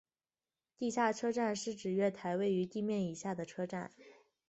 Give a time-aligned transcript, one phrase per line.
[0.79, 3.91] 地下车站是指月台位于地面以下的车站。